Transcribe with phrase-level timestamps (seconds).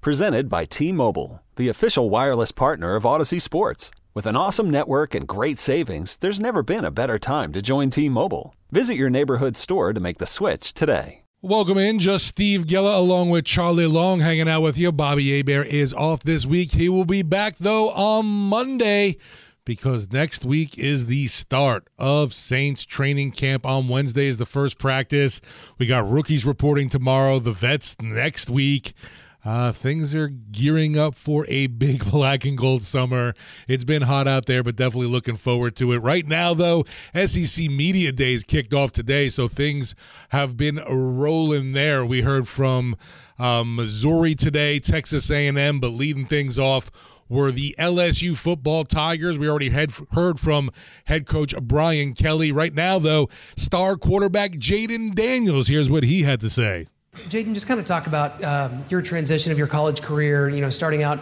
[0.00, 3.90] Presented by T Mobile, the official wireless partner of Audacy Sports.
[4.14, 7.90] With an awesome network and great savings, there's never been a better time to join
[7.90, 8.54] T Mobile.
[8.70, 11.24] Visit your neighborhood store to make the switch today.
[11.42, 14.92] Welcome in, just Steve Geller along with Charlie Long hanging out with you.
[14.92, 16.70] Bobby Hebert is off this week.
[16.70, 19.16] He will be back though on Monday
[19.64, 23.66] because next week is the start of Saints training camp.
[23.66, 25.40] On Wednesday is the first practice.
[25.76, 28.94] We got rookies reporting tomorrow, the vets next week.
[29.48, 33.32] Uh, things are gearing up for a big black and gold summer.
[33.66, 36.00] It's been hot out there, but definitely looking forward to it.
[36.00, 39.94] Right now, though, SEC Media Days kicked off today, so things
[40.28, 42.04] have been rolling there.
[42.04, 42.94] We heard from
[43.38, 46.90] um, Missouri today, Texas A&M, but leading things off
[47.30, 49.38] were the LSU football Tigers.
[49.38, 50.70] We already had heard from
[51.06, 52.52] head coach Brian Kelly.
[52.52, 55.68] Right now, though, star quarterback Jayden Daniels.
[55.68, 56.88] Here's what he had to say.
[57.28, 60.70] Jayden, just kind of talk about um, your transition of your college career, you know,
[60.70, 61.18] starting out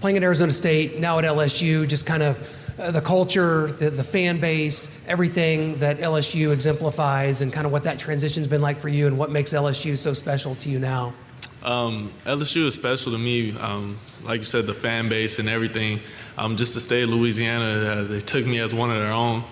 [0.00, 4.04] playing at Arizona State, now at LSU, just kind of uh, the culture, the, the
[4.04, 8.88] fan base, everything that LSU exemplifies, and kind of what that transition's been like for
[8.88, 11.14] you and what makes LSU so special to you now.
[11.62, 13.56] Um, LSU is special to me.
[13.58, 16.00] Um, like you said, the fan base and everything.
[16.36, 19.42] Um, just to stay in Louisiana, uh, they took me as one of their own.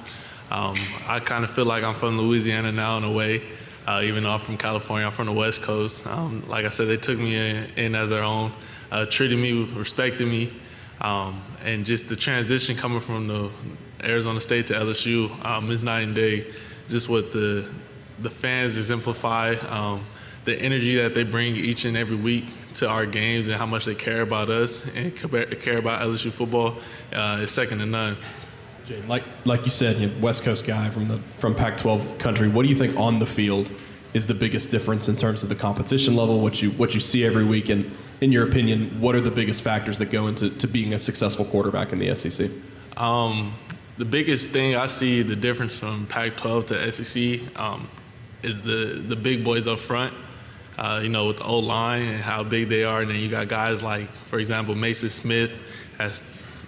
[0.51, 0.77] Um,
[1.08, 3.42] I kind of feel like I'm from Louisiana now in a way.
[3.87, 6.07] Uh, even though I'm from California, I'm from the West Coast.
[6.07, 8.53] Um, like I said, they took me in, in as their own,
[8.91, 10.53] uh, treated me, respected me,
[11.01, 13.51] um, and just the transition coming from the
[14.03, 16.47] Arizona State to LSU um, is night and day.
[16.89, 17.69] Just what the
[18.20, 20.05] the fans exemplify, um,
[20.45, 22.45] the energy that they bring each and every week
[22.75, 26.77] to our games, and how much they care about us and care about LSU football
[27.13, 28.17] uh, is second to none.
[28.85, 32.48] Jay, like like you said, West Coast guy from the from Pac-12 country.
[32.48, 33.70] What do you think on the field
[34.14, 36.41] is the biggest difference in terms of the competition level?
[36.41, 39.63] What you what you see every week, and in your opinion, what are the biggest
[39.63, 42.51] factors that go into to being a successful quarterback in the SEC?
[42.97, 43.52] Um,
[43.98, 47.89] the biggest thing I see the difference from Pac-12 to SEC um,
[48.42, 50.14] is the the big boys up front.
[50.77, 53.29] Uh, you know, with the old line and how big they are, and then you
[53.29, 55.52] got guys like, for example, Maason Smith
[55.98, 56.20] has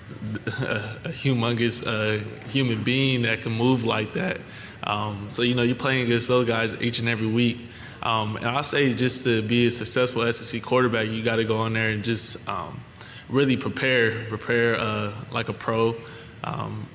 [0.47, 4.39] a, humongous uh, human being that can move like that.
[4.87, 7.59] Um, so you know you're playing against those guys each and every week.
[8.03, 11.67] Um, and I say just to be a successful SEC quarterback, you got to go
[11.67, 12.81] in there and just um,
[13.29, 15.97] really prepare, prepare uh, like a pro.
[16.45, 16.89] Um,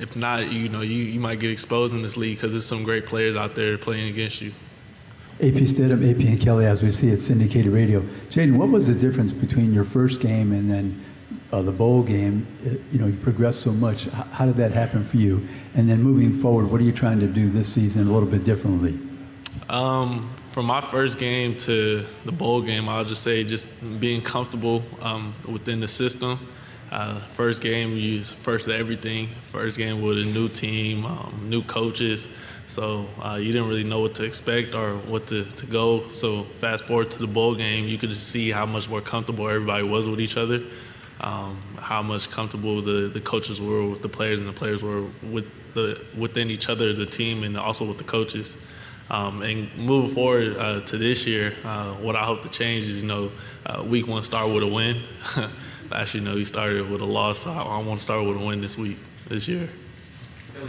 [0.00, 2.84] if not, you know you, you might get exposed in this league because there's some
[2.84, 4.52] great players out there playing against you.
[5.40, 8.00] AP Stidham, AP and Kelly, as we see at syndicated radio.
[8.30, 11.04] Jayden, what was the difference between your first game and then
[11.52, 14.04] uh, the bowl game, uh, you know, you progressed so much.
[14.04, 15.46] How did that happen for you?
[15.74, 18.44] And then moving forward, what are you trying to do this season a little bit
[18.44, 18.98] differently?
[19.68, 23.68] Um, from my first game to the bowl game, I'll just say just
[24.00, 26.38] being comfortable um, within the system.
[26.90, 29.28] Uh, first game, you first everything.
[29.50, 32.28] First game with a new team, um, new coaches.
[32.68, 36.10] So uh, you didn't really know what to expect or what to, to go.
[36.10, 39.88] So fast forward to the bowl game, you could see how much more comfortable everybody
[39.88, 40.62] was with each other
[41.20, 45.04] um, how much comfortable the, the coaches were with the players and the players were
[45.22, 48.56] with the within each other, the team, and also with the coaches.
[49.08, 52.96] Um, and moving forward uh, to this year, uh, what I hope to change is,
[52.96, 53.30] you know,
[53.64, 55.02] uh, week one start with a win.
[56.12, 58.44] You know, you started with a loss, so I, I want to start with a
[58.44, 58.98] win this week,
[59.28, 59.68] this year.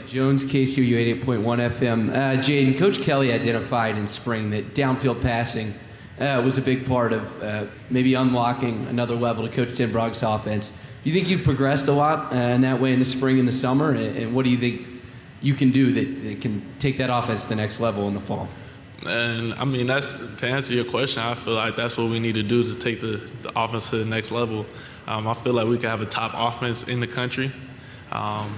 [0.06, 2.10] Jones, KCOU 88.1 FM.
[2.12, 5.74] Uh, Jayden, Coach Kelly identified in spring that downfield passing–
[6.20, 10.72] uh, was a big part of uh, maybe unlocking another level to Coach Denbrock's offense.
[11.04, 13.48] Do you think you've progressed a lot uh, in that way in the spring and
[13.48, 13.92] the summer?
[13.92, 14.88] And what do you think
[15.42, 18.20] you can do that, that can take that offense to the next level in the
[18.20, 18.48] fall?
[19.06, 21.22] And I mean, that's to answer your question.
[21.22, 23.98] I feel like that's what we need to do to take the, the offense to
[23.98, 24.66] the next level.
[25.08, 27.52] Um, I feel like we could have a top offense in the country.
[28.12, 28.54] Um,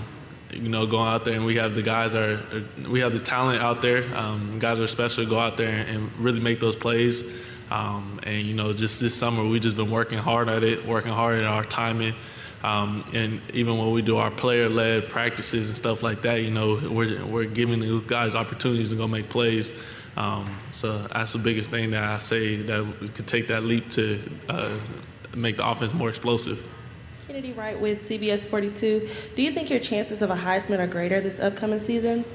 [0.52, 2.42] you know, going out there and we have the guys are,
[2.90, 4.04] we have the talent out there.
[4.16, 5.26] Um, guys are special.
[5.26, 7.24] Go out there and really make those plays.
[7.72, 11.12] Um, and you know, just this summer we've just been working hard at it, working
[11.12, 12.16] hard at our timing.
[12.64, 16.76] Um, and even when we do our player-led practices and stuff like that, you know,
[16.76, 19.74] we're, we're giving the guys opportunities to go make plays.
[20.18, 23.90] Um, so that's the biggest thing that I say that we could take that leap
[23.92, 24.20] to
[24.50, 24.78] uh,
[25.36, 26.62] make the offense more explosive.
[27.30, 29.08] Kennedy Wright with CBS 42.
[29.36, 32.26] Do you think your chances of a Heisman are greater this upcoming season?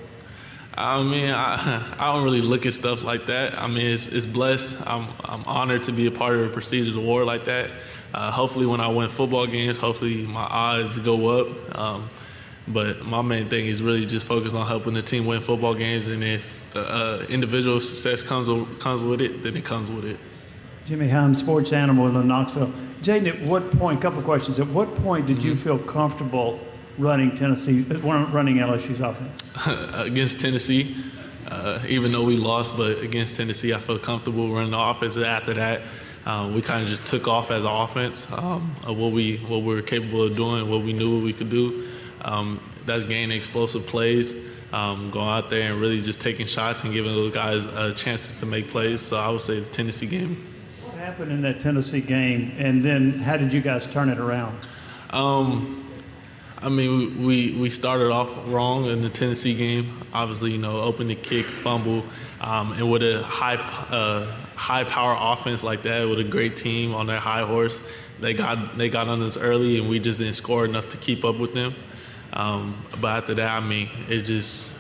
[0.75, 3.61] I mean, I, I don't really look at stuff like that.
[3.61, 4.77] I mean, it's, it's blessed.
[4.87, 7.73] I'm, I'm honored to be a part of a prestigious award like that.
[8.15, 11.77] Uh, hopefully, when I win football games, hopefully my odds go up.
[11.77, 12.09] Um,
[12.69, 16.07] but my main thing is really just focus on helping the team win football games,
[16.07, 18.47] and if the uh, individual success comes
[18.79, 20.21] comes with it, then it comes with it.
[20.85, 22.73] Jimmy Hyams, sports animal in Knoxville.
[23.01, 24.01] Jayden, at what point?
[24.03, 24.61] Couple questions.
[24.61, 25.49] At what point did mm-hmm.
[25.49, 26.61] you feel comfortable
[26.99, 29.43] running Tennessee, uh, running LSU's offense?
[29.95, 30.97] against Tennessee,
[31.49, 35.17] uh, even though we lost, but against Tennessee, I felt comfortable running the offense.
[35.17, 35.83] After that,
[36.27, 39.63] um, we kind of just took off as an offense um, of what we what
[39.63, 41.89] we were capable of doing, what we knew what we could do.
[42.21, 44.35] Um, that's gaining explosive plays,
[44.73, 48.39] um, going out there and really just taking shots and giving those guys uh, chances
[48.41, 49.01] to make plays.
[49.01, 50.54] So I would say the Tennessee game.
[51.05, 54.59] Happened in that Tennessee game, and then how did you guys turn it around?
[55.11, 55.87] Um,
[56.57, 60.01] I mean, we, we started off wrong in the Tennessee game.
[60.15, 62.07] Obviously, you know, open the kick, fumble,
[62.41, 66.95] um, and with a high uh, high power offense like that, with a great team
[66.95, 67.79] on their high horse,
[68.21, 71.23] they got they got on us early, and we just didn't score enough to keep
[71.23, 71.75] up with them.
[72.33, 74.73] Um, but after that, I mean, it just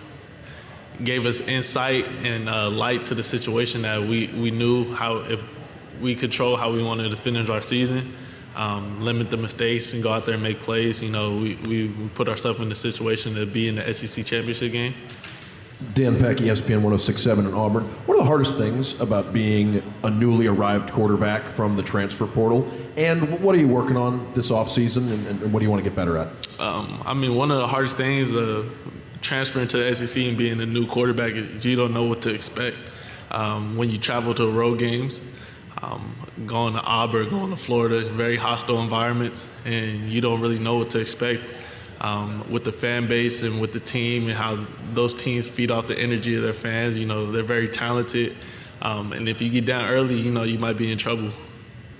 [1.02, 5.40] gave us insight and uh, light to the situation that we, we knew how if
[6.00, 8.14] we control how we wanted to finish our season,
[8.54, 11.02] um, limit the mistakes and go out there and make plays.
[11.02, 14.72] You know, we, we put ourselves in the situation to be in the SEC championship
[14.72, 14.94] game.
[15.92, 17.84] Dan Peck, ESPN 1067 in Auburn.
[18.06, 22.66] What are the hardest things about being a newly arrived quarterback from the transfer portal?
[22.96, 25.88] And what are you working on this offseason and, and what do you want to
[25.88, 26.28] get better at?
[26.58, 28.64] Um, I mean, one of the hardest things uh,
[29.20, 32.32] transferring to the SEC and being a new quarterback is you don't know what to
[32.32, 32.76] expect.
[33.30, 35.20] Um, when you travel to road games,
[35.82, 36.14] um,
[36.46, 40.90] going to Auburn, going to Florida, very hostile environments, and you don't really know what
[40.90, 41.52] to expect
[42.00, 45.88] um, with the fan base and with the team and how those teams feed off
[45.88, 46.96] the energy of their fans.
[46.96, 48.36] You know, they're very talented.
[48.82, 51.30] Um, and if you get down early, you know, you might be in trouble.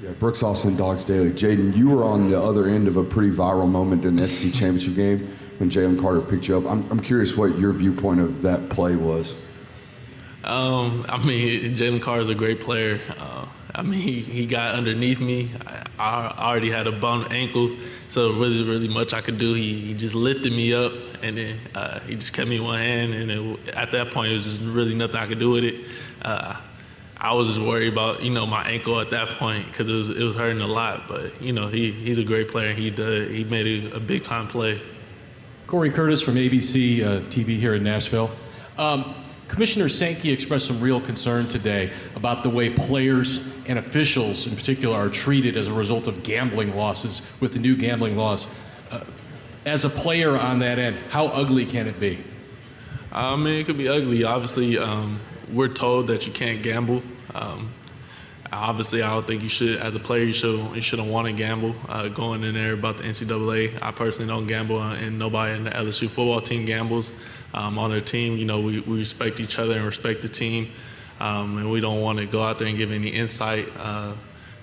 [0.02, 1.30] Yeah, Brooks Austin, Dogs Daily.
[1.30, 4.52] Jayden, you were on the other end of a pretty viral moment in the SEC
[4.52, 6.70] championship game when Jalen Carter picked you up.
[6.70, 9.34] I'm, I'm curious what your viewpoint of that play was.
[10.42, 13.00] Um, I mean, Jalen Carter is a great player.
[13.16, 13.33] Uh,
[13.76, 15.50] I mean, he, he got underneath me.
[15.66, 17.76] I, I already had a bum ankle,
[18.06, 19.54] so really, really much I could do.
[19.54, 20.92] He, he just lifted me up,
[21.22, 23.14] and then uh, he just kept me one hand.
[23.14, 25.86] And it, at that point, it was just really nothing I could do with it.
[26.22, 26.56] Uh,
[27.16, 30.08] I was just worried about you know my ankle at that point because it was
[30.10, 31.08] it was hurting a lot.
[31.08, 32.74] But you know he he's a great player.
[32.74, 34.80] He did, he made a, a big time play.
[35.66, 38.30] Corey Curtis from ABC uh, TV here in Nashville.
[38.76, 39.14] Um,
[39.48, 44.96] Commissioner Sankey expressed some real concern today about the way players and officials, in particular,
[44.96, 48.46] are treated as a result of gambling losses with the new gambling laws.
[48.90, 49.00] Uh,
[49.66, 52.22] as a player on that end, how ugly can it be?
[53.12, 54.24] I mean, it could be ugly.
[54.24, 55.20] Obviously, um,
[55.52, 57.02] we're told that you can't gamble.
[57.34, 57.72] Um,
[58.52, 61.32] obviously, I don't think you should, as a player, you should you shouldn't want to
[61.32, 63.78] gamble uh, going in there about the NCAA.
[63.82, 67.12] I personally don't gamble, uh, and nobody in the LSU football team gambles
[67.52, 68.36] um, on their team.
[68.36, 70.70] You know, we, we respect each other and respect the team,
[71.20, 74.14] um, and we don't want to go out there and give any insight uh,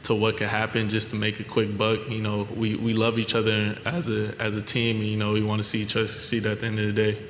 [0.03, 2.09] to what could happen just to make a quick buck.
[2.09, 5.33] You know, we, we love each other as a as a team, and you know,
[5.33, 7.21] we want to see each other succeed at the end of the day.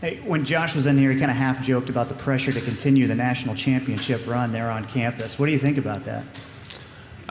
[0.00, 2.60] Hey, when Josh was in here, he kind of half joked about the pressure to
[2.60, 5.40] continue the national championship run there on campus.
[5.40, 6.24] What do you think about that?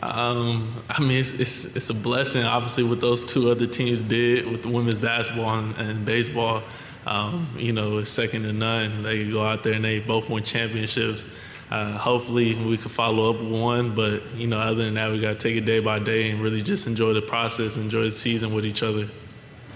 [0.01, 2.43] Um, I mean, it's, it's, it's a blessing.
[2.43, 6.61] Obviously, what those two other teams did with the women's basketball and, and baseball,
[7.05, 9.01] um, you know, it's second to none.
[9.01, 11.25] They go out there and they both win championships.
[11.71, 15.21] Uh, hopefully, we could follow up with one, but you know, other than that, we
[15.21, 18.11] got to take it day by day and really just enjoy the process, enjoy the
[18.11, 19.09] season with each other.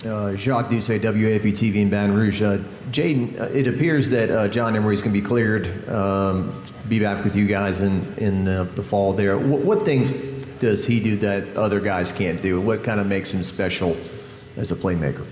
[0.06, 2.42] Uh, Jacques Doucet, WAP TV in Baton Rouge.
[2.42, 2.58] Uh,
[2.90, 7.24] Jayden, uh, it appears that uh, John Emery's going to be cleared, um, be back
[7.24, 9.36] with you guys in, in the, the fall there.
[9.36, 10.14] W- what things
[10.58, 12.60] does he do that other guys can't do?
[12.60, 13.96] What kind of makes him special
[14.58, 15.26] as a playmaker?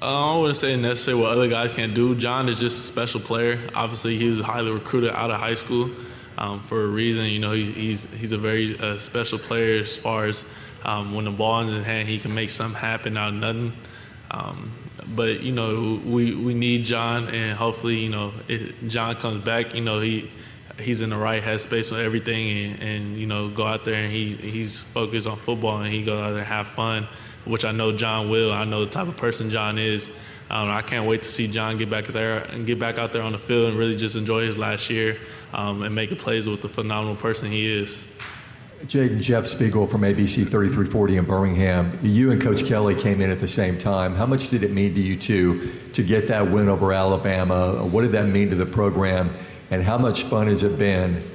[0.00, 2.14] Uh, I wouldn't say necessarily what other guys can't do.
[2.14, 3.58] John is just a special player.
[3.74, 5.90] Obviously, he was highly recruited out of high school
[6.38, 7.26] um, for a reason.
[7.26, 10.44] You know, he, he's he's a very uh, special player as far as
[10.84, 13.34] um, when the ball is in his hand, he can make something happen out of
[13.34, 13.72] nothing.
[14.30, 14.72] Um,
[15.14, 19.74] but you know, we we need John, and hopefully, you know, if John comes back,
[19.74, 20.30] you know, he
[20.80, 24.12] he's in the right headspace with everything, and, and you know, go out there and
[24.12, 27.06] he he's focused on football, and he go out there and have fun,
[27.44, 28.52] which I know John will.
[28.52, 30.10] I know the type of person John is.
[30.50, 33.22] Um, I can't wait to see John get back there and get back out there
[33.22, 35.18] on the field and really just enjoy his last year
[35.54, 38.04] um, and make plays with the phenomenal person he is.
[38.92, 41.98] Jayden Jeff Spiegel from ABC 3340 in Birmingham.
[42.02, 44.14] You and Coach Kelly came in at the same time.
[44.14, 47.86] How much did it mean to you two to get that win over Alabama?
[47.86, 49.34] What did that mean to the program?
[49.70, 51.26] And how much fun has it been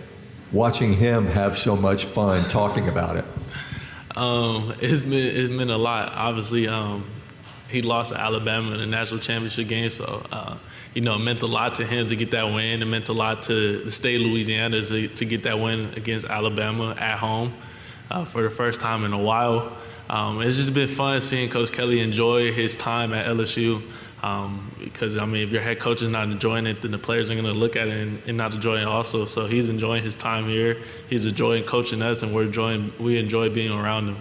[0.52, 3.26] watching him have so much fun talking about it?
[4.16, 6.14] Um, it's been it's been a lot.
[6.14, 7.10] Obviously, um,
[7.70, 10.58] he lost to Alabama in the national championship game, so uh,
[10.94, 12.82] you know it meant a lot to him to get that win.
[12.82, 16.26] It meant a lot to the state of Louisiana to, to get that win against
[16.26, 17.54] Alabama at home
[18.10, 19.76] uh, for the first time in a while.
[20.10, 23.82] Um, it's just been fun seeing Coach Kelly enjoy his time at LSU.
[24.24, 27.30] Um, because I mean, if your head coach is not enjoying it, then the players
[27.30, 29.26] are going to look at it and, and, not enjoy it also.
[29.26, 30.82] So he's enjoying his time here.
[31.08, 34.18] He's enjoying coaching us, and we're enjoying we enjoy being around him.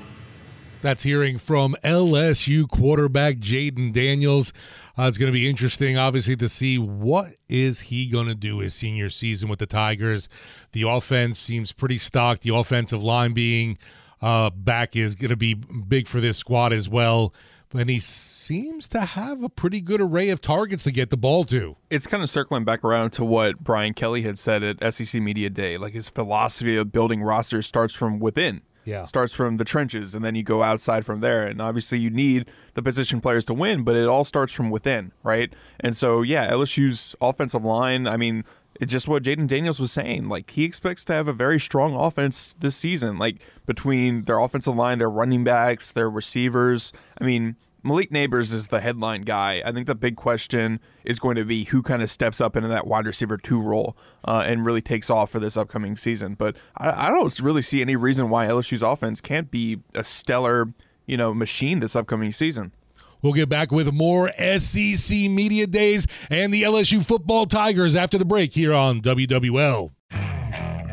[0.83, 4.52] That's hearing from LSU quarterback Jayden Daniels.
[4.99, 8.61] Uh, it's going to be interesting, obviously, to see what is he going to do
[8.61, 10.28] his senior season with the Tigers.
[10.73, 12.42] The offense seems pretty stocked.
[12.42, 13.78] The offensive line being
[14.23, 17.35] uh, back is going to be big for this squad as well
[17.73, 21.45] and he seems to have a pretty good array of targets to get the ball
[21.45, 21.76] to.
[21.90, 25.50] It's kind of circling back around to what Brian Kelly had said at SEC Media
[25.50, 25.76] Day.
[25.76, 28.62] Like his philosophy of building rosters starts from within.
[28.87, 29.05] Yeah.
[29.05, 31.47] Starts from the trenches and then you go outside from there.
[31.47, 35.12] And obviously you need the position players to win, but it all starts from within,
[35.23, 35.52] right?
[35.81, 38.45] And so yeah, LSU's offensive line, I mean,
[38.81, 40.28] it's just what Jayden Daniels was saying.
[40.28, 43.19] Like he expects to have a very strong offense this season.
[43.19, 46.93] Like between their offensive line, their running backs, their receivers.
[47.21, 49.62] I mean, Malik Nabers is the headline guy.
[49.64, 52.69] I think the big question is going to be who kind of steps up into
[52.69, 56.35] that wide receiver two role uh, and really takes off for this upcoming season.
[56.35, 60.73] But I, I don't really see any reason why LSU's offense can't be a stellar,
[61.07, 62.73] you know, machine this upcoming season.
[63.23, 68.25] We'll get back with more SEC Media Days and the LSU football Tigers after the
[68.25, 69.93] break here on WWL.